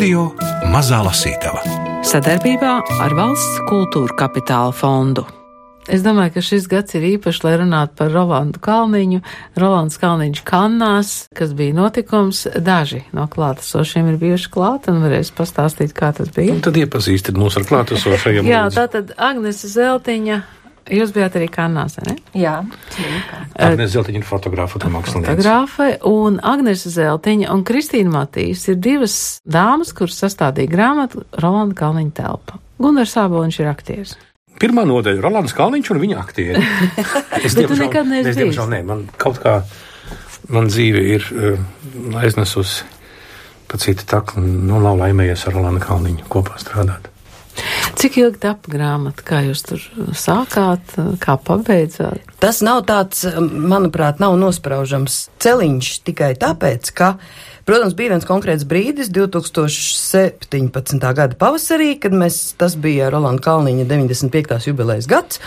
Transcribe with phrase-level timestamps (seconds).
[0.00, 0.30] Radio
[0.72, 1.60] Mazā Lasītava
[2.08, 2.70] sadarbībā
[3.04, 5.26] ar Valsts kultūra kapitāla fondu.
[5.92, 9.20] Es domāju, ka šis gads ir īpašs, lai runātu par Rolandu Kalniņu.
[9.60, 15.92] Rolands Kalniņš kannās, kas bija notikums, daži no klātesošiem ir bijuši klāt un varēs pastāstīt,
[15.92, 16.56] kā tas bija.
[16.56, 18.48] Un tad iepazīstat mūs ar klātesošajiem.
[18.48, 20.40] Jā, tātad Agnese Zeltiņa.
[20.90, 22.16] Jūs bijāt arī Kannās, ne?
[22.34, 22.56] Jā.
[23.60, 25.34] Agnēs Zeltiņa ir fotogrāfa un mākslinieca.
[25.34, 29.14] Fotogrāfe un Agnese Zeltiņa un Kristīna Matīs ir divas
[29.44, 32.58] dāmas, kuras sastādīja grāmatu Rolanda Kalniņa telpa.
[32.80, 34.16] Gunārs Sāboliņš ir aktieris.
[34.60, 36.64] Pirmā nodaļa- Rolands Kalniņš un viņa aktieri.
[37.44, 38.72] Es Bet tu nekad neesi es, diemžēl, bijis.
[38.74, 39.60] nē, man kaut kā,
[40.48, 41.62] man dzīve ir uh,
[42.20, 42.84] aiznesusi
[43.70, 47.09] pa citu taku, un nu, nav laimējies ar Rolandu Kalniņu kopā strādāt.
[48.00, 49.20] Cik ilgi tapa grāmata?
[49.28, 49.82] Kā jūs tur
[50.16, 52.22] sākāt, kā pabeidzāt?
[52.40, 57.10] Tas nav tāds, manuprāt, nav nospraužams celiņš tikai tāpēc, ka,
[57.68, 60.96] protams, bija viens konkrēts brīdis 2017.
[60.96, 64.70] gada pavasarī, kad mēs, tas bija Rolanda Kalniņa 95.
[64.70, 65.44] jubilejas gads.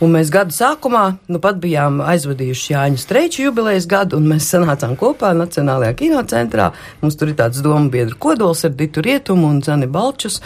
[0.00, 4.94] Un mēs gada sākumā nu pat bijām aizvadījuši Jāņa Streiča jubilejas gadu, un mēs sanācām
[5.00, 6.70] kopā Nacionālajā kinocentrā.
[7.02, 10.40] Mums tur ir tāds domu biedru kodols ar Ditu Rietumu un Zani Balčus.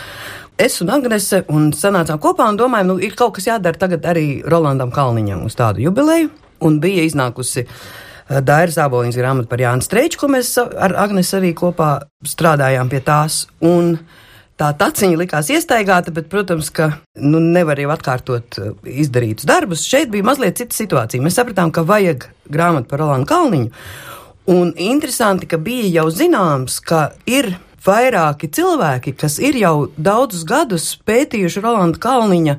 [0.59, 4.43] Es un Agnese un sanācām kopā un domājam, nu ir kaut kas jādara tagad arī
[4.43, 6.33] Rolandam Kalniņam uz tādu jubileju.
[6.65, 7.79] Un bija iznākusi uh,
[8.29, 11.91] Daira Zāboliņas grāmata par Jānu Streiču, ko mēs ar Agnesi arī kopā
[12.25, 13.45] strādājām pie tās.
[13.61, 13.99] Un
[14.61, 19.87] tā taciņa likās iestaigāta, bet, protams, ka nu, nevar jau atkārtot uh, izdarītus darbus.
[19.89, 21.23] Šeit bija mazliet cita situācija.
[21.25, 23.85] Mēs sapratām, ka vajag grāmatu par Rolandu Kalniņu.
[24.55, 30.87] Un interesanti, ka bija jau zināms, ka ir vairāki cilvēki, kas ir jau daudzus gadus
[31.09, 32.57] pētījuši Rolanda Kalniņa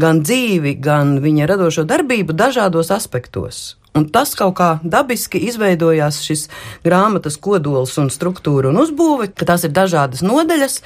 [0.00, 3.74] gan dzīvi, gan viņa radošo darbību dažādos aspektos.
[3.94, 6.48] Un tas kaut kā dabiski izveidojās šis
[6.82, 10.80] grāmatas kodols un struktūra un uzbūve, ka tās ir dažādas nodaļas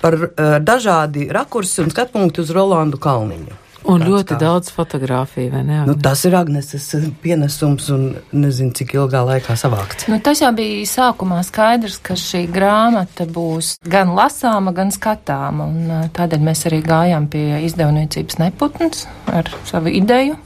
[0.00, 0.30] par uh,
[0.64, 3.60] dažādi rakursi un skatpunkti uz Rolandu Kalniņu.
[3.84, 5.82] Un Tāds ļoti kā- daudz fotografiju, vai ne?
[5.84, 6.02] Nu, Agne?
[6.06, 6.86] tas ir Agneses
[7.20, 10.08] pienesums un nezinu, cik ilgā laikā savākts.
[10.08, 15.68] Nu, tas jau bija sākumā skaidrs, ka šī grāmata būs gan lasāma, gan skatāma.
[15.68, 20.40] Un, ā, tādēļ mēs arī gājām pie izdevniecības neputns ar savu ideju.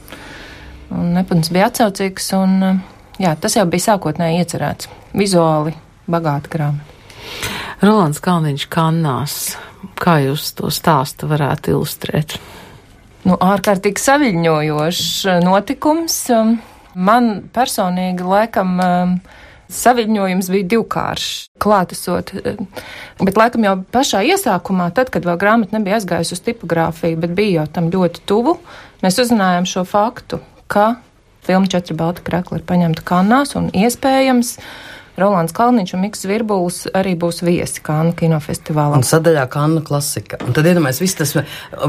[0.95, 2.71] Un neputns bija atsaucīgs, un ā,
[3.21, 4.89] jā, tas jau bija sākotnēji iecerēts.
[5.17, 5.75] Vizuāli
[6.09, 6.97] bagāta grāmata.
[7.85, 9.35] Rolands Kalniņš kannās.
[9.99, 12.39] Kā jūs to stāstu varētu ilustrēt?
[13.27, 16.25] nu, ārkārtīgi saviņojošs eh, notikums.
[16.35, 16.59] Um,
[16.99, 19.11] Man personīgi laikam um,
[19.71, 22.65] saviņojums bija divkāršs, klātesot, um,
[23.21, 27.61] bet laikam jau pašā iesākumā, tad, kad vēl grāmata nebija aizgājusi uz tipogrāfiju, bet bija
[27.61, 28.57] jau tam ļoti tuvu,
[29.05, 30.91] mēs uzzinājām šo faktu, ka
[31.45, 34.55] filma Četri balti krekli ir paņemta kanās un iespējams
[35.19, 38.95] Rolands Kalniņš un Miks Virbuls arī būs viesi Kānu kinofestivālā.
[38.95, 40.37] Un sadaļā Kanna klasika.
[40.45, 41.33] Un tad iedomājieties, viss tas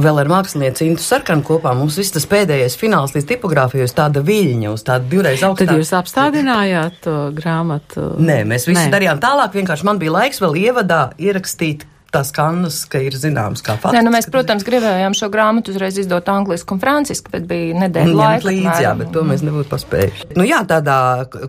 [0.03, 1.71] vēl ar mākslinieci Intu Sarkanu kopā.
[1.79, 5.79] Mums viss tas pēdējais fināls līdz tipogrāfijai uz tāda viļņa, uz tāda divreiz Tad augstāka.
[5.79, 8.09] jūs apstādinājāt to grāmatu?
[8.19, 8.89] Nē, mēs visu Nē.
[8.89, 8.95] Nē.
[8.97, 9.55] darījām tālāk.
[9.61, 13.95] Vienkārši man bija laiks vēl ievadā ierakstīt tās kannas, ka ir zināms, kā fakts.
[13.97, 18.17] Nē, nu mēs, protams, gribējām šo grāmatu uzreiz izdot angliski un franciski, bet bija nedēļa
[18.19, 18.49] laika.
[18.49, 19.01] līdzi, jā, apmēram.
[19.03, 20.29] bet to mēs nebūtu paspējuši.
[20.39, 20.99] Nu, jā, tādā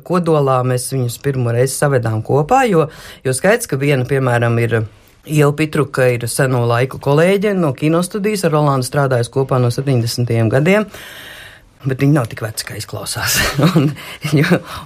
[0.07, 2.87] kodolā mēs viņus pirmo reizi savedām kopā, jo,
[3.25, 4.81] jo skaidrs, ka viena, piemēram, ir.
[5.21, 10.31] Iela Pitruka ir seno laiku kolēģe no kinostudijas, ar Rolandu strādājusi kopā no 70.
[10.49, 10.87] gadiem.
[11.81, 13.39] Bet viņa nav tik veca, kā izklausās.
[13.71, 13.87] un,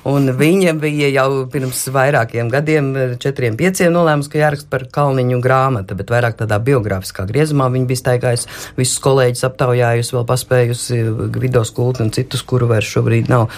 [0.08, 5.98] un viņa bija jau pirms vairākiem gadiem, četriem, pieciem, nolēmusi, ka jāraksta par Kalniņu grāmatu,
[6.00, 7.68] bet vairāk tādā biogrāfiskā griezumā.
[7.74, 11.04] Viņa bija staigājusi visus kolēģus, aptaujājusi, vēl paspējusi
[11.36, 13.50] Gvido skulti un citus, kuru vairs šobrīd nav.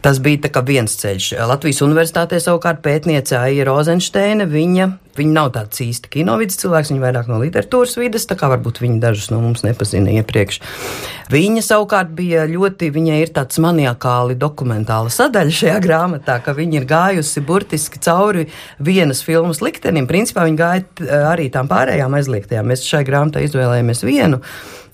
[0.00, 1.34] Tas bija viens ceļš.
[1.50, 4.86] Latvijas universitātē savukārt pētniece Aija Rozensteina, viņa,
[5.18, 8.96] viņa nav tāds īsti kinovidas cilvēks, viņa vairāk no literatūras vidas, tā kā varbūt viņa
[9.02, 10.62] dažus no mums nepazina iepriekš.
[11.30, 16.86] Viņa savukārt bija ļoti, viņai ir tāds maniakāli dokumentāla sadaļa šajā grāmatā, ka viņa ir
[16.90, 18.48] gājusi burtiski cauri
[18.82, 20.08] vienas filmas liktenim.
[20.10, 22.66] Principā viņa gāja t- arī tām pārējām aizliegtajām.
[22.72, 24.40] Mēs šai grāmatai izvēlējāmies vienu.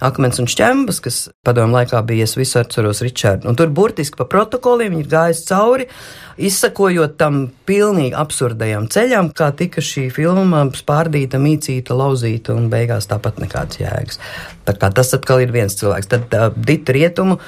[0.05, 3.49] Akmens un šķembas, kas padomu laikā bija, es visu atceros Ričārdu.
[3.49, 5.88] Un tur burtiski pa protokoliem viņi ir gājusi cauri,
[6.37, 13.41] izsakojot tam pilnīgi absurdajam ceļam, kā tika šī filma spārdīta, mīcīta, lauzīta un beigās tāpat
[13.43, 14.21] nekāds jēgas.
[14.67, 16.11] Tā kā tas atkal ir viens cilvēks.
[16.11, 17.38] Tad uh, Dita Rietumu,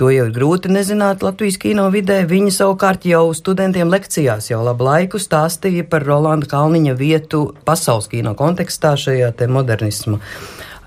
[0.00, 2.22] to jau ir grūti nezināt Latvijas kino vidē.
[2.30, 8.36] Viņa savukārt jau studentiem lekcijās jau labu laiku stāstīja par Rolanda Kalniņa vietu pasaules kino
[8.38, 10.22] kontekstā šajā te modernismu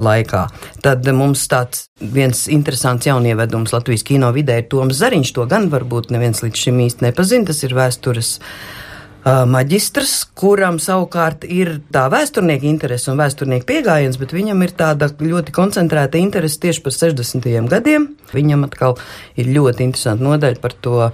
[0.04, 0.46] laikā.
[0.84, 5.34] Tad mums tāds viens interesants jaunievedums Latvijas kino vidē ir Toms Zariņš.
[5.38, 7.50] To gan varbūt neviens līdz šim īsti nepazina.
[7.52, 14.36] Tas ir vēstures uh, maģistrs, kuram savukārt ir tā vēsturnieka interese un vēsturnieka pieejams, bet
[14.36, 17.52] viņam ir tāda ļoti koncentrēta interese tieši par 60.
[17.72, 18.12] gadiem.
[18.34, 18.98] Viņam atkal
[19.40, 21.12] ir ļoti interesanti nodaļa par to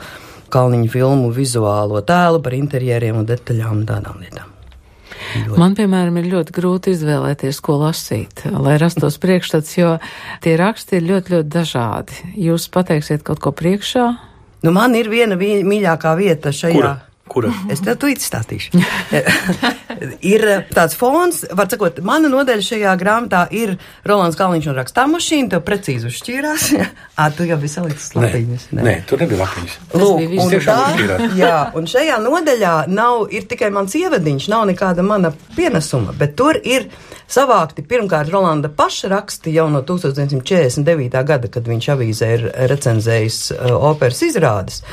[0.48, 4.57] Kalniņa filmu vizuālo tēlu, par interjeriem un detaļām un tādām lietām.
[5.58, 9.96] Man, piemēram, ir ļoti grūti izvēlēties, ko lasīt, lai rastos priekšstats, jo
[10.46, 12.22] tie raksti ir ļoti, ļoti dažādi.
[12.48, 14.08] Jūs pateiksiet kaut ko priekšā?
[14.66, 16.78] Nu, man ir viena mīļākā vieta šajā.
[16.78, 16.96] Kura?
[17.30, 17.52] Kura?
[17.74, 18.80] Es tev tūlīt stāstīšu.
[20.34, 23.76] ir tāds fons, var sakot, mana nodeļa šajā grāmatā ir
[24.08, 26.70] Rolands Kalniņš un rakstā mašīna, tev precīzi uzšķīrās.
[27.22, 28.70] Ā, tu jau biji salicis lapiņas.
[28.78, 29.78] Nē, nē, tur nebija lapiņas.
[29.98, 30.80] Lūk, un tā,
[31.38, 36.60] jā, un šajā nodeļā nav, ir tikai mans ievadiņš, nav nekāda mana pienesuma, bet tur
[36.64, 36.90] ir
[37.28, 41.24] savākti pirmkārt Rolanda paša raksti jau no 1949.
[41.28, 44.84] gada, kad viņš avīzē ir recenzējis uh, operas izrādes.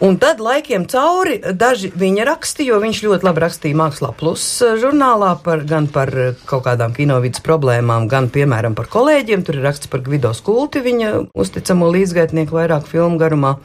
[0.00, 4.78] Un tad laikiem cauri daži viņa raksti, jo viņš ļoti labi rakstīja Mākslā plus eh,
[4.80, 9.44] žurnālā par, gan par eh, kaut kādām kinovidas problēmām, gan, piemēram, par kolēģiem.
[9.44, 13.58] Tur ir raksts par Gvido Skulti, viņa uzticamo līdzgaitnieku vairāk filmu garumā.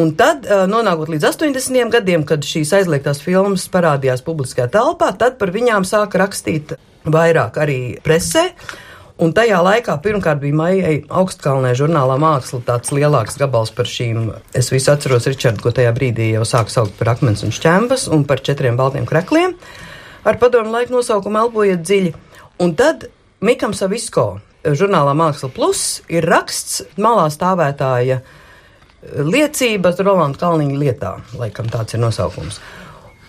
[0.00, 1.92] Un tad, eh, nonākot līdz 80.
[1.92, 7.80] gadiem, kad šīs aizliegtās filmas parādījās publiskajā telpā, tad par viņām sāka rakstīt vairāk arī
[8.00, 8.48] presē.
[9.16, 14.26] Un tajā laikā pirmkārt bija Maijai augstkalnē žurnālā māksla tāds lielāks gabals par šīm.
[14.52, 18.26] Es visu atceros Ričardu, ko tajā brīdī jau sāka saukt par akmens un šķembas un
[18.28, 19.56] par četriem baltiem krekliem.
[20.20, 22.12] Ar padomu laiku nosaukumu elpojiet dziļi.
[22.60, 23.08] Un tad
[23.40, 24.26] Mikam Savisko
[24.68, 28.20] žurnālā Māksla Plus ir raksts malā stāvētāja
[29.16, 32.60] liecības Rolanda Kalniņa lietā, laikam tāds ir nosaukums.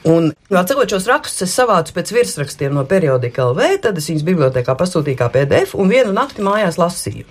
[0.08, 4.76] Un, atsakot šos rakstus, es savācu pēc virsrakstiem no periodika LV, tad es viņus bibliotekā
[4.80, 7.26] pasūtīju kā PDF un vienu nakti mājās lasīju.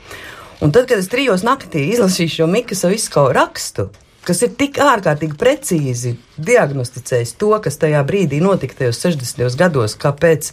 [0.64, 3.88] Un tad, kad es trijos naktī izlasīju šo Mikas Visko rakstu,
[4.26, 9.56] kas ir tik ārkārtīgi precīzi diagnosticējis to, kas tajā brīdī notika tajos 60.
[9.60, 10.50] gados, kāpēc,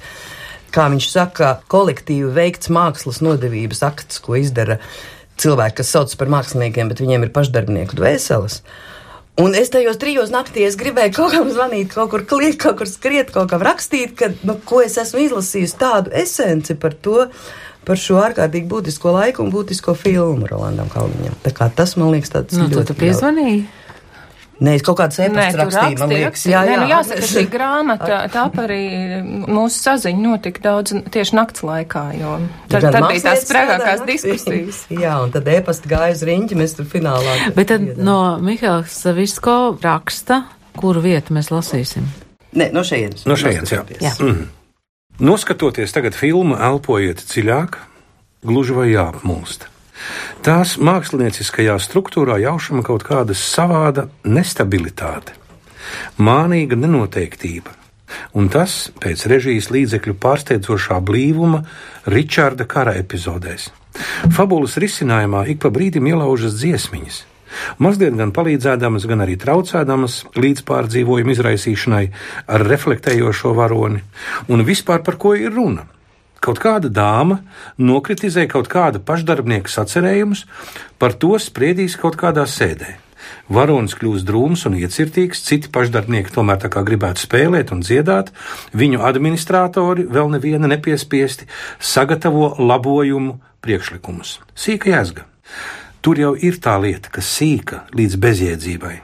[0.76, 4.80] kā viņš saka, kolektīvi veikts mākslas nodevības akts, ko izdara
[5.42, 8.62] cilvēki, kas sauc par māksliniekiem, bet viņiem ir pašdarbnieku dvēseles.
[9.42, 13.32] Un es tajos trijos naktīs gribēju kaut kam zvanīt, kaut kur kliegt, kaut kur skriet,
[13.34, 17.26] kaut kam rakstīt, ka, nu, ko es esmu izlasījusi tādu esenci par to,
[17.84, 21.40] par šo ārkārtīgi būtisko laiku un būtisko filmu Rolandam Kalniņam.
[21.42, 22.92] Tā kā tas man liekas tāds nu, ļoti.
[22.92, 23.64] Tu piezvanīji?
[24.64, 26.44] Nē, es kaut kādas e-pastas rakstīju, man liekas.
[26.48, 28.84] Jā, jā, Nē, nu, jāsaka, šī grāmata, tāp arī
[29.44, 32.38] mūsu saziņa notika daudz tieši nakts laikā, jo
[32.72, 34.80] tad, tad bija tās sprēgākās diskusijas.
[35.04, 37.36] jā, un tad e-pasta gāja uz riņķi, mēs tur finālā.
[37.58, 38.06] Bet tad iedām.
[38.08, 40.46] no Mihāls Savisko raksta,
[40.80, 42.08] kuru vietu mēs lasīsim?
[42.56, 43.28] Nē, no šejienes.
[43.28, 43.84] No šejienes, jā.
[44.00, 44.16] jā.
[44.24, 44.48] Mm.
[45.28, 47.82] Noskatoties tagad filmu, elpojiet dziļāk,
[48.48, 49.73] gluži vai jāapmulst.
[50.44, 55.38] Tās mākslinieckajā struktūrā jaušama kaut kāda savāda nestabilitāte,
[56.20, 57.78] mānīga nenoteiktība.
[58.38, 61.64] Un tas pēc režijas līdzekļu pārsteidzošā blīvuma
[62.10, 63.72] Ričarda kara epizodēs.
[64.34, 67.24] Fabulas risinājumā ik pa brīdim ielaužas dziesmiņas,
[67.82, 72.06] mazliet gan palīdzēdamas, gan arī traucēdamas līdzpārdzīvojumu izraisīšanai
[72.50, 74.02] ar reflektējošo varoni,
[74.50, 75.88] un vispār par ko ir runa
[76.44, 77.40] Kaut kāda dāma
[77.80, 80.44] nokritizē kaut kāda pašdarbnieka sacerējumus,
[81.00, 82.98] par to spriedīs kaut kādā sēdē.
[83.54, 88.34] Varonis kļūst drūms un iecirtīgs, citi pašdarbnieki tomēr tā kā gribētu spēlēt un dziedāt,
[88.76, 91.48] viņu administratori vēl neviena nepiespiesti
[91.80, 94.42] sagatavo labojumu priekšlikumus.
[94.56, 95.24] Sīka jēzga.
[96.04, 98.96] Tur jau ir tā lieta, kas sīka līdz bezjēdzībai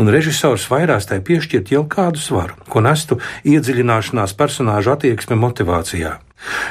[0.00, 6.16] un režisors vairās tai piešķirt jau kādu svaru, ko nestu iedziļināšanās personāžu attieksme motivācijā.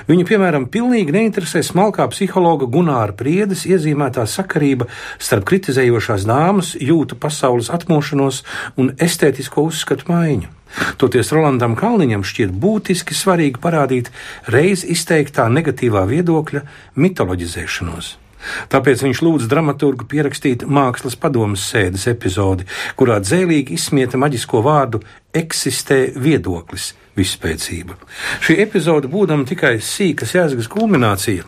[0.10, 4.88] Viņu, piemēram, pilnīgi neinteresē smalkā psihologa Gunāra Priedes iezīmētā sakarība
[5.20, 8.44] starp kritizējošās dāmas, jūtu pasaules atmošanos
[8.82, 10.52] un estētisko uzskatu maiņu.
[11.00, 14.12] Toties Rolandam Kalniņam šķiet būtiski svarīgi parādīt
[14.52, 16.66] reiz izteiktā negatīvā viedokļa
[17.00, 18.16] mitoloģizēšanos.
[18.70, 22.68] Tāpēc viņš lūdz dramaturgu pierakstīt mākslas padomas sēdes epizodi,
[23.00, 25.02] kurā dzēlīgi izsmieta maģisko vārdu
[25.34, 27.98] eksistē viedoklis vispēcība.
[28.44, 31.46] Šī epizode, būdama tikai sīkas jēzgas kulminācija,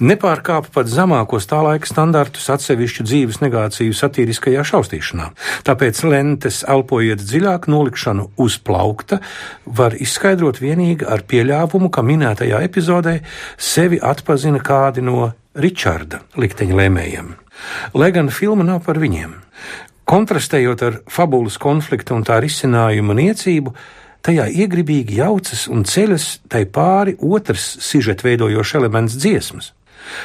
[0.00, 5.28] nepārkāpa pat zemākos tā laika standartus atsevišķu dzīves negāciju satīriskajā šausmīšanā.
[5.66, 9.20] Tāpēc lentes elpojiet dziļāk, nolikšanu uz plaukta
[9.66, 13.20] var izskaidrot vienīgi ar pieļāvumu, ka minētajā epizodē
[13.58, 17.30] sevi atpazina kādi no Ričarda likteņa lēmējiem.
[17.98, 19.34] Lai gan filma nav par viņiem.
[20.10, 23.74] Kontrastējot ar fabulas konfliktu un tā risinājumu niecību,
[24.26, 29.72] tajā iegribīgi jaucas un ceļas tai pāri otrs sižet veidojošs elements dziesmas.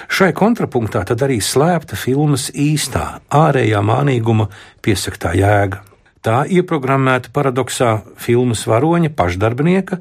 [0.09, 4.47] Šai kontrapunktā tad arī slēpta filmas īstā, ārējā mānīguma
[4.85, 5.83] piesaktā jēga.
[6.25, 9.99] Tā ieprogrammēta paradoksā filmas varoņa pašdarbnieka,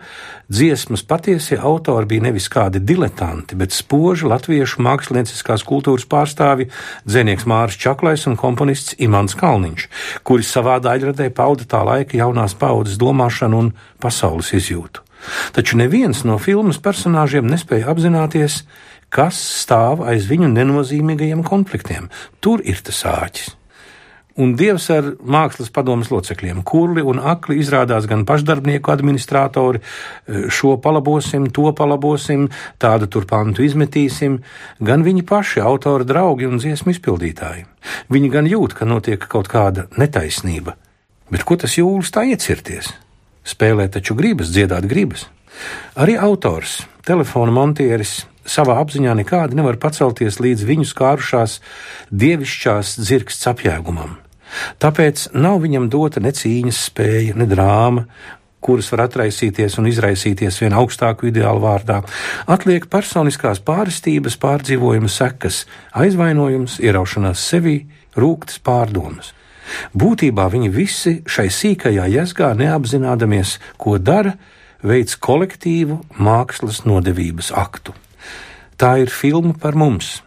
[0.49, 6.71] dziesmas patiesie autori bija nevis kādi diletanti, bet spoži latviešu mākslinieckās kultūras pārstāvi
[7.05, 9.85] dzēnieks Māris Čaklais un komponists Imants Kalniņš,
[10.25, 13.69] kuri savā daļradē pauda tā laika jaunās paudzes domāšanu un
[14.01, 15.05] pasaules izjūtu.
[15.53, 18.63] Taču neviens no filmas personāžiem nespēja apzināties,
[19.13, 22.09] kas stāv aiz viņu nenozīmīgajiem konfliktiem.
[22.41, 23.53] Tur ir tas āķis
[24.41, 26.63] un Dievs ar mākslas padomus locekļiem.
[26.67, 32.49] Kurli un akli izrādās gan pašdarbnieku administratori, e, šo palabosim, to palabosim,
[32.83, 34.41] tādu tur pantu izmetīsim,
[34.81, 37.67] gan viņi paši, autori, draugi un dziesmu izpildītāji.
[38.11, 40.75] Viņi gan jūt, ka notiek kaut kāda netaisnība.
[41.31, 42.91] Bet ko tas jūlis tā iecirties?
[43.45, 45.29] Spēlēt taču gribas, dziedāt gribas.
[46.01, 51.61] Arī autors, telefona montieris, savā apziņā nekādi nevar pacelties līdz viņu skārušās
[52.11, 54.24] dievišķās dzirksts apjēgumam.
[54.83, 58.07] Tāpēc nav viņam dota ne cīņas spēja, ne drāma,
[58.65, 62.01] kuras var atraisīties un izraisīties vien augstāku ideālu vārdā.
[62.51, 65.65] Atliek personiskās pārstības, pārdzīvojuma sekas,
[66.01, 67.83] aizvainojums, ieraušanās sevī,
[68.17, 69.35] rūktas pārdomas.
[69.97, 74.37] Būtībā viņi visi šai sīkajā jēzgā neapzinādamies, ko dara,
[74.85, 77.95] veids kolektīvu mākslas nodevības aktu.
[78.77, 80.19] Tā ir filma par mums.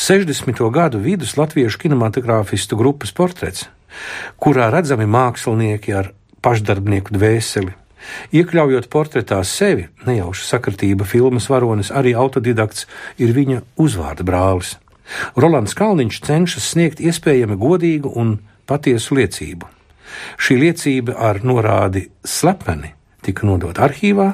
[0.00, 0.62] 60.
[0.72, 3.66] gadu vidus latviešu kinematogrāfistu grupas portrets
[4.42, 6.12] kurā redzami mākslinieki ar
[6.44, 7.74] pašdarbnieku dvēseli.
[8.36, 12.86] Iekļaujot portretā sevi, nejauša sakritība filmas varonis, arī autodidakts
[13.18, 14.76] ir viņa uzvārda brālis.
[15.38, 18.36] Rolands Kalniņš cenšas sniegt iespējami godīgu un
[18.66, 19.70] patiesu liecību.
[20.38, 22.92] Šī liecība ar norādi slepeni
[23.26, 24.28] tika nodota arhīvā,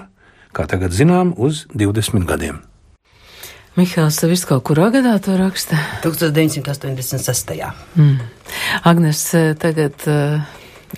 [0.52, 2.60] kā tagad zinām, uz 20 gadiem.
[3.72, 5.78] Mihāls Savis kaut kurā gadā to raksta?
[6.04, 7.54] 1986.
[7.96, 8.18] Mm.
[8.84, 10.42] Agnes, eh, tagad uh,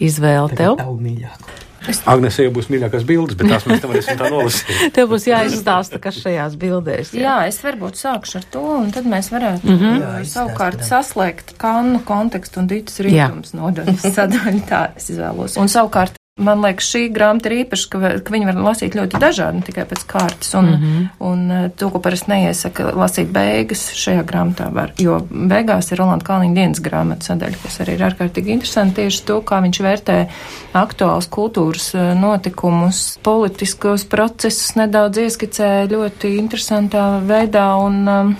[0.03, 0.75] izvēle tev.
[0.81, 1.61] Tavu mīļāko.
[2.09, 4.83] Agnēs jau būs mīļākās bildes, bet tās mēs nevarēsim tā nolasīt.
[4.97, 7.13] Tev būs jāizstāsta, kas šajās bildēs.
[7.15, 10.01] Jā, jā es varbūt sākšu ar to, un tad mēs varētu mm -hmm.
[10.01, 14.65] jā, savukārt saslēgt kannu kontekstu un ditas rītums nodaļas sadaļu.
[14.71, 15.59] Tā es izvēlos.
[15.61, 19.61] Un savukārt Man liekas, šī grāmata ir īpaša, ka, ka viņi var lasīt ļoti dažādi,
[19.61, 20.49] ne tikai pēc kārtas.
[20.59, 21.05] Un, mm -hmm.
[21.29, 24.91] un eh, to, ko parasti neiesaka lasīt beigas, šajā grāmatā var.
[24.99, 29.39] Jo beigās ir Rolanda Kalniņa dienas grāmata sadaļa, kas arī ir ārkārtīgi interesanti tieši to,
[29.47, 30.19] kā viņš vērtē
[30.75, 37.69] aktuāls kultūras eh, notikumus, politiskos procesus nedaudz ieskicē ļoti interesantā veidā.
[37.79, 38.37] Un, um,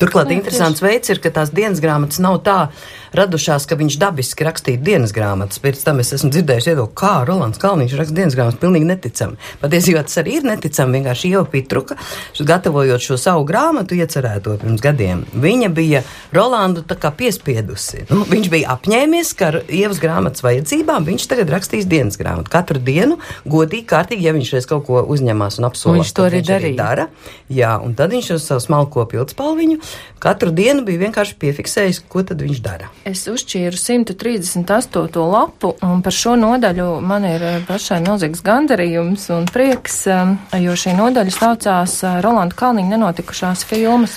[0.00, 2.70] Turklāt interesants veids ir, ka tās dienas grāmatas nav tā
[3.18, 5.60] radušās, ka viņš dabiski rakstīja dienas grāmatas.
[5.62, 9.38] Pēc tam es esmu dzirdējis viedokli, kā Rolands Kalniņš raksta dienas grāmatas, pilnīgi neticami.
[9.62, 11.96] Patiesībā tas arī ir neticami, vienkārši jau Pitruka,
[12.38, 15.24] gatavojot šo savu grāmatu, iecerēto pirms gadiem.
[15.44, 16.02] Viņa bija
[16.34, 18.04] Rolandu tā kā piespiedusi.
[18.10, 22.52] Nu, viņš bija apņēmies, ka ar ievas grāmatas vajadzībām viņš tagad rakstīs dienas grāmatu.
[22.52, 23.18] Katru dienu,
[23.48, 26.02] godīgi, kārtīgi, ja viņš reiz kaut ko uzņemās un apsolās.
[26.02, 26.78] Viņš to arī darīja.
[26.84, 27.06] Dara.
[27.52, 29.78] Jā, un tad viņš uz savu smalko pildspalviņu
[30.24, 32.88] katru dienu bija vienkārši piefiksējis, ko tad viņš dara.
[33.04, 35.24] Es uzšķīru 138.
[35.28, 40.32] lapu, un par šo nodaļu man ir eh, pašai milzīgs gandarījums un prieks, eh,
[40.64, 44.16] jo šī nodaļa saucās eh, Rolanda Kalniņa nenotikušās filmas.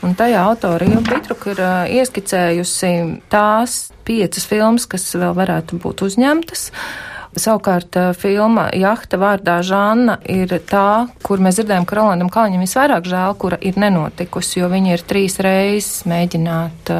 [0.00, 1.60] Un tajā autora Ilga Pitruka ir
[2.00, 2.94] ieskicējusi
[3.32, 3.76] tās
[4.08, 6.70] piecas filmas, kas vēl varētu būt uzņemtas.
[6.70, 13.08] Uh, Savukārt filma Jahta vārdā Žanna ir tā, kur mēs dzirdējam, ka Rolandam Kalniņam visvairāk
[13.08, 16.92] žēl, kura ir nenotikusi, jo viņa ir trīs reizes mēģināt.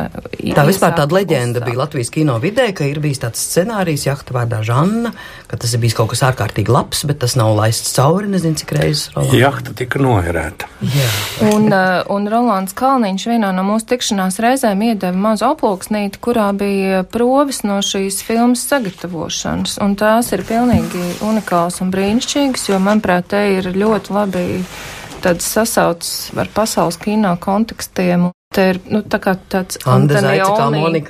[0.57, 1.71] Tā vispār tāda leģenda uzsākt.
[1.71, 5.15] bija Latvijas kino vidē, ka ir bijis tāds scenārijs Jahta vārdā Žanna,
[5.49, 8.77] ka tas ir bijis kaut kas ārkārtīgi labs, bet tas nav laists cauri, nezinu, cik
[8.77, 9.09] reizes.
[9.17, 9.39] Roland.
[9.41, 10.69] Jahta tika noērēta.
[10.97, 11.09] Jā.
[11.49, 11.73] Un,
[12.13, 17.79] un Rolands Kalniņš vienā no mūsu tikšanās reizēm iedeva mazu aplūksnīti, kurā bija provis no
[17.85, 19.79] šīs filmas sagatavošanas.
[19.85, 24.43] Un tās tās ir pilnīgi unikāls un brīnišķīgs, jo, manuprāt, te ir ļoti labi
[25.23, 28.33] tāds sasaucis ar pasaules kino kontekstiem.
[28.55, 31.03] Te ir, nu, tā kā tāds Antonioni,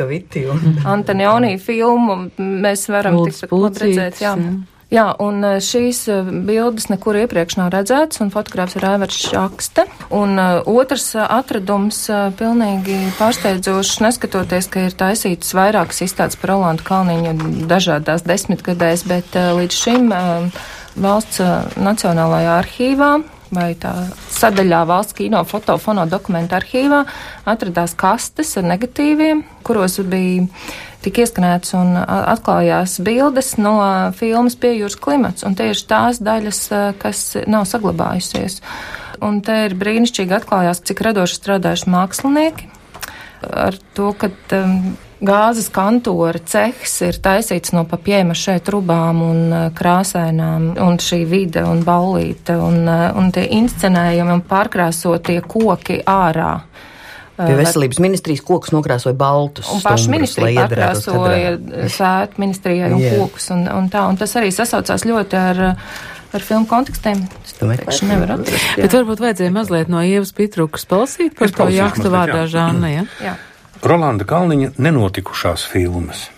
[0.85, 4.35] Antonioni filmu mēs varam tikpat labi redzēt, jā.
[4.37, 4.52] jā.
[4.87, 6.16] Jā, un e, šīs e,
[6.47, 9.83] bildes nekur iepriekš nav redzētas, un fotogrāfs ir Aivars Šakste.
[10.14, 16.87] Un uh, otrs atradums uh, pilnīgi pārsteidzošs, neskatoties, ka ir taisītas vairākas izstādes par Rolandu
[16.87, 20.12] Kalniņu dažādās desmitgadēs, bet uh, līdz šim
[21.02, 21.43] valsts
[21.83, 23.11] Nacionālajā arhīvā
[23.55, 23.93] vai tā
[24.35, 27.05] sadaļā valsts kino fotofono dokumentu arhīvā
[27.49, 30.47] atradās kastes ar negatīviem, kuros bija
[31.05, 33.76] tika ieskanēts un atklājās bildes no
[34.19, 36.62] filmas Pie jūras klimats, un tieši tās daļas,
[37.03, 38.61] kas nav saglabājusies.
[39.25, 42.73] Un te ir brīnišķīgi atklājās, cik radoši strādājuši mākslinieki.
[43.47, 49.68] ar to, ka um, gāzes kantora cehs ir taisīts no papjēma šeit trubām un uh,
[49.76, 56.58] krāsainām, un šī vide un baulīte, un, uh, un tie inscenējumi un pārkrāsotie koki ārā.
[57.37, 59.68] Pie veselības ministrijas kokus nokrāsoja baltus.
[59.68, 61.56] Un paši ministrija pārkrāsoja
[61.92, 63.18] sēt ministrijai un yeah.
[63.20, 65.61] kokus un, un tā, un tas arī sasaucās ļoti ar,
[66.32, 67.26] ar filmu kontekstiem.
[67.61, 68.70] Vienkārši nevaru atrast.
[68.80, 73.04] Bet varbūt vajadzēja mazliet no Ievas Pitrukas palasīt par to jahtu vārdā Žāna, ja?
[73.20, 73.37] jā.
[73.85, 76.30] Rolanda Kalniņa nenotikušās filmas.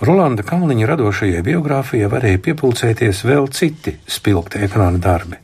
[0.00, 5.40] Rolanda Kalniņa radošajai biogrāfijai varēja piepulcēties vēl citi spilgti ekrāna darbi.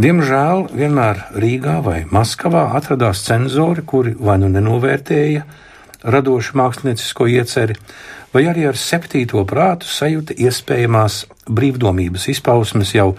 [0.00, 5.44] Diemžēl vienmēr Rīgā vai Maskavā atradās cenzori, kuri vai nu nenovērtēja
[6.04, 7.76] radošu māksliniecisko ieceri,
[8.32, 13.10] vai arī ar septīto prātu sajūta iespējamās brīvdomības izpausmes jau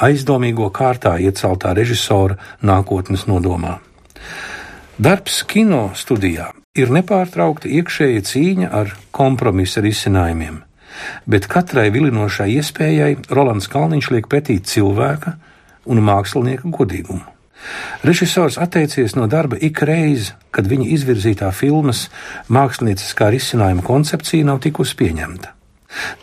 [0.00, 3.78] aizdomīgo kārtā ieceltā režisora nākotnes nodomā.
[4.96, 10.62] Darbs kino studijā ir nepārtraukta iekšēja cīņa ar kompromisa risinājumiem,
[11.26, 15.36] bet katrai vilinošai iespējai Rolands Kalniņš liek pretī cilvēka,
[15.86, 17.24] un mākslinieka godīgumu.
[18.06, 22.06] Režisors atteicies no darba ik reizi, kad viņa izvirzītā filmas
[22.52, 25.52] mākslinieckā risinājuma koncepcija nav tikusi pieņemta.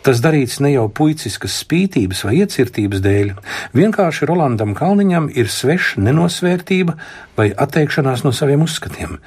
[0.06, 3.32] Tas darīts ne jau puiciskas spītības vai iecirtības dēļ,
[3.74, 6.94] vienkārši Rolandam Kalniņam ir sveša nenosvērtība
[7.36, 9.18] vai atteikšanās no saviem uzskatiem.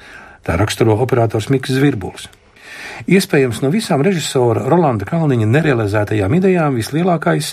[0.48, 2.24] Tā raksturo operators Mikls Zvirbuls.
[3.04, 7.50] Iespējams, no visām režisora Rolanda Kalniņa nerealizētajām idejām vislielākais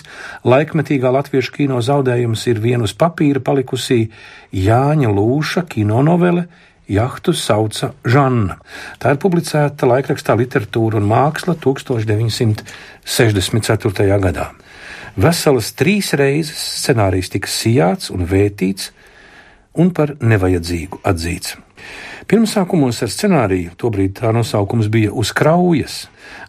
[0.48, 4.08] laikmetīgā latviešu kino zaudējums ir vien uz papīra palikusī
[4.56, 6.46] Jāņa Lūša kino novele
[6.88, 8.56] Jahtu sauca Žanna.
[9.02, 14.20] Tā ir publicēta laikrakstā Literatūra un māksla 1964.
[14.24, 14.46] gadā.
[15.20, 18.90] Veselas trīs reizes scenārijs tika sijāts un vētīts,
[19.76, 21.65] un par nevajadzīgu atzīts.
[22.26, 26.08] Pirmsākumos ar scenāriju, tobrīd tā nosaukums bija Uz kraujas,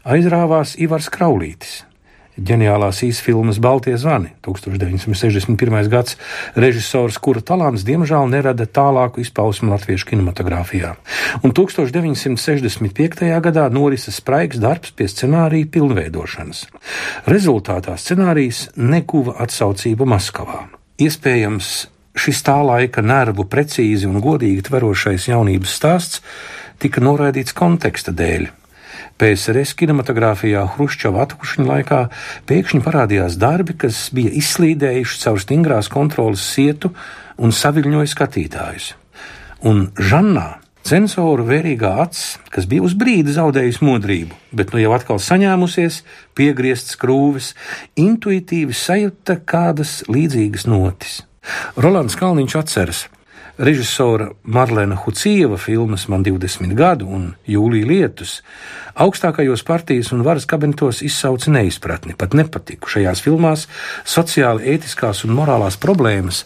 [0.09, 1.83] aizrāvās Ivars Kraulītis.
[2.37, 5.89] Ģeniālās īsfilmas Baltie zvani, 1961.
[5.89, 6.15] gads,
[6.57, 10.95] režisors, kura talants diemžēl nerada tālāku izpausmu latviešu kinematogrāfijā.
[11.45, 13.21] Un 1965.
[13.45, 16.63] gadā norisa spraigs darbs pie scenārija pilnveidošanas.
[17.29, 20.63] Rezultātā scenārijs nekuva atsaucību Maskavā.
[21.05, 21.75] Iespējams,
[22.17, 26.23] Šis tā laika nervu precīzi un godīgi tverošais jaunības stāsts
[26.81, 28.47] tika noraidīts konteksta dēļ.
[29.17, 32.01] PSRS kinematogrāfijā Hruščova atkušņa laikā
[32.49, 36.93] pēkšņi parādījās darbi, kas bija izslīdējuši caur stingrās kontrolas sietu
[37.37, 38.93] un saviļņoja skatītājus.
[39.65, 40.49] Un Žannā
[40.87, 45.97] Censora vērīgā acis, kas bija uz brīdi zaudējusi modrību, bet nu jau atkal saņēmusies,
[46.37, 47.51] piegriezts krūvis,
[47.99, 51.26] intuitīvi sajūta kādas līdzīgas notis.
[51.77, 53.05] Rolands Kalniņš atceras.
[53.57, 58.35] Režisora Marlēna Hucieva filmas Man 20 gadu un Jūlija lietus
[59.01, 62.89] augstākajos partijas un varas kabinetos izsauca neizpratni, pat nepatiku.
[62.93, 63.65] Šajās filmās
[64.05, 66.43] sociāli, ētiskās un morālās problēmas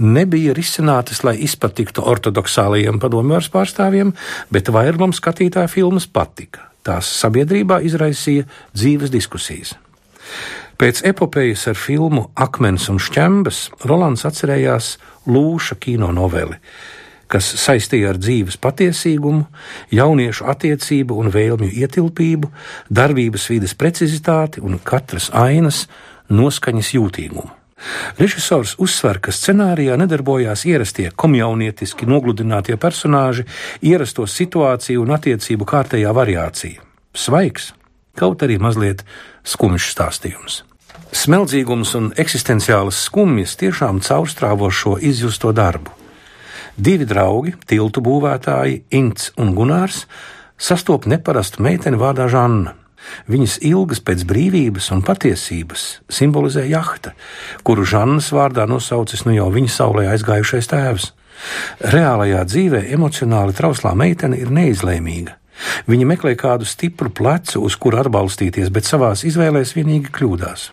[0.00, 4.14] nebija risinātas, lai izpatiktu ortodoksālajiem padomju pārstāvjiem,
[4.48, 6.70] bet vairumam skatītāju filmas patika.
[6.84, 9.76] Tās sabiedrībā izraisīja dzīves diskusijas.
[10.74, 14.96] Pēc epopejas ar filmu Akmens un šķembas Rolands atcerējās
[15.30, 16.56] Lūša kino noveli,
[17.30, 19.46] kas saistīja ar dzīves patiesīgumu,
[19.94, 22.50] jauniešu attiecību un vēlmju ietilpību,
[22.90, 25.84] darbības vides precizitāti un katras ainas
[26.28, 27.52] noskaņas jūtīgumu.
[28.18, 33.46] Režisors uzsver, ka scenārijā nedarbojās ierastie komjaunietiski nogludinātie personāži,
[33.84, 36.82] ierasto situāciju un attiecību kārtējā variācija.
[37.14, 37.72] Svaigs,
[38.18, 39.04] kaut arī mazliet
[39.44, 40.62] skumjš stāstījums.
[41.14, 45.92] Smeldzīgums un eksistenciālas skumjas tiešām caurstrāvo šo izjusto darbu.
[46.74, 50.04] Divi draugi, tiltu būvētāji Ints un Gunārs,
[50.58, 52.74] sastop neparastu meiteni vārdā Žanna.
[53.30, 57.12] Viņas ilgas pēc brīvības un patiesības simbolizē jahta,
[57.62, 61.10] kuru Žannas vārdā nosaucis nu jau viņa saulē aizgājušais tēvs.
[61.94, 65.36] Reālajā dzīvē emocionāli trauslā meitene ir neizlēmīga.
[65.90, 70.68] Viņa meklē kādu stipru plecu, uz kuru atbalstīties, bet savās izvēlēs vienīgi kļūdās.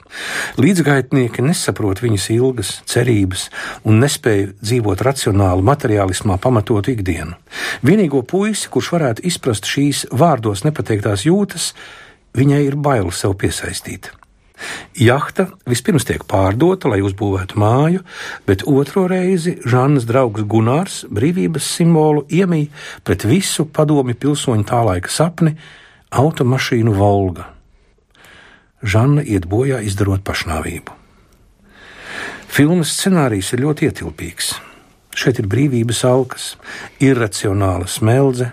[0.62, 3.48] Līdzgaitnieki nesaprot viņas ilgas, cerības
[3.88, 7.38] un nespēja dzīvot racionāli, materiālismā pamatotu ikdienu.
[7.86, 11.74] Vienīgo puisi, kurš varētu izprast šīs vārdos nepateiktās jūtas,
[12.38, 14.12] viņai ir bail sev piesaistīt.
[14.97, 18.04] Jahta vispirms tiek pārdota, lai uzbūvētu māju,
[18.47, 22.71] bet otro reizi Žannas draugs Gunārs brīvības simbolu iemīja
[23.04, 25.56] pret visu padomi pilsoņu tā laika sapni-
[26.24, 27.50] automašīnu Volga.
[28.84, 30.91] Žanna iet bojā izdarot pašnāvību.
[32.52, 34.56] Filmas scenārijs ir ļoti ietilpīgs.
[35.15, 36.56] Šeit ir brīvības alkas,
[37.00, 38.52] irracionāla smeldze,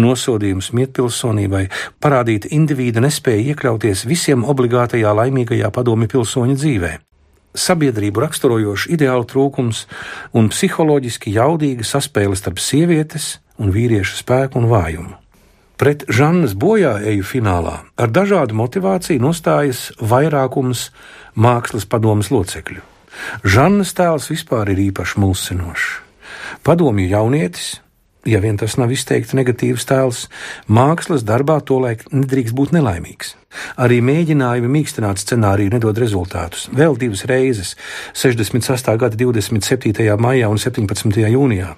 [0.00, 1.66] nosodījums mietpilsonībai,
[2.02, 6.92] parādīta indivīda nespēja iekļauties visiem obligātajā laimīgajā padomi pilsoņa dzīvē.
[7.56, 9.86] Sabiedrību raksturojošs ideālu trūkums
[10.36, 15.14] un psiholoģiski jaudīga saspēle starp sievietes un vīriešu spēku un vājumu.
[15.76, 20.90] Pret Žannas bojāeju finālā ar dažādu motivāciju nostājas vairākums
[21.36, 22.80] mākslas padomas locekļu.
[23.44, 25.88] Žannas tēls vispār ir īpaši mulsinošs.
[26.64, 27.76] Padomju jaunietis,
[28.26, 30.26] ja vien tas nav izteikti negatīvs tēls,
[30.68, 33.34] mākslas darbā tolaik nedrīkst būt nelaimīgs.
[33.80, 36.66] Arī mēģinājumi mīkstināt scenāriju nedod rezultātus.
[36.74, 37.76] Vēl divas reizes-
[38.22, 38.96] 68.
[38.98, 40.16] gada 27.
[40.18, 41.30] maijā un 17.
[41.30, 41.76] jūnijā.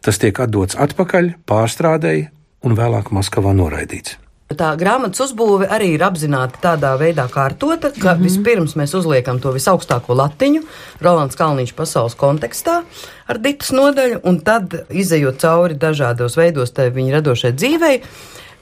[0.00, 2.28] Tas tiek atdots atpakaļ, pārstrādēji
[2.62, 4.29] un vēlāk Maskavā noraidīts.
[4.50, 8.24] Tā grāmatas uzbūve arī ir apzināti tādā veidā kārtota, ka mm -hmm.
[8.24, 10.62] vispirms mēs uzliekam to visaugstāko latiņu,
[11.00, 12.82] Rolands Kalniņš pasaules kontekstā
[13.28, 18.02] ar ditas nodaļu, un tad, izējot cauri dažādos veidos tai viņa radošai dzīvei,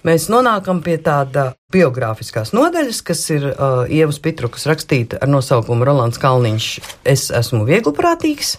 [0.07, 6.21] mēs nonākam pie tāda biogrāfiskās nodaļas, kas ir uh, Ievas Pitrukas rakstīta ar nosaukumu Rolands
[6.23, 6.69] Kalniņš
[7.09, 8.57] Es esmu vieglprātīgs,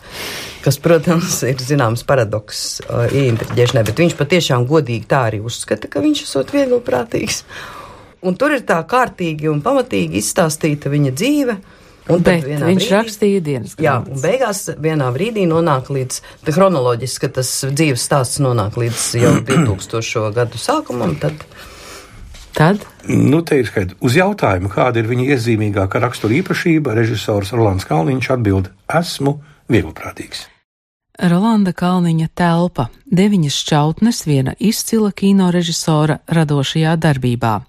[0.66, 6.04] kas, protams, ir zināms paradoks uh, ieintriģēšanai, bet viņš patiešām godīgi tā arī uzskata, ka
[6.06, 7.44] viņš esot vieglprātīgs.
[8.28, 11.56] Un tur ir tā kārtīgi un pamatīgi izstāstīta viņa dzīve,
[12.10, 14.10] Un Bet viņš brīdī, rakstīja dienas grāmatas.
[14.10, 19.34] Jā, un beigās vienā brīdī nonāk līdz, chronoloģiski, ka tas dzīves stāsts nonāk līdz jau
[19.50, 20.32] 2000.
[20.34, 21.46] gadu sākumam, tad.
[22.58, 22.82] Tad?
[23.06, 24.00] Nu, te ir skaidrs.
[24.04, 29.38] Uz jautājumu, kāda ir viņa iezīmīgākā rakstura īpašība, režisors Rolands Kalniņš atbild: Esmu
[29.70, 30.48] vieglprātīgs.
[31.20, 32.88] Rolanda Kalniņa telpa-
[33.20, 37.62] deviņas šķautnes viena izcila kino režisora radošajā darbībā.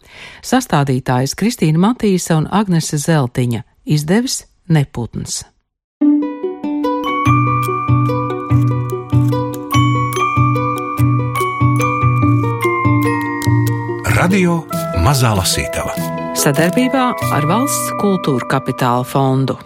[0.43, 5.45] Sastādītājs Kristīna Matīsa un Agnese Zeltiņa izdevis Neputns.
[14.21, 14.61] Radio
[15.01, 15.97] Mazā Lasītava
[16.41, 17.03] sadarbībā
[17.37, 19.59] ar Valsts kultūra kapitāla fondu.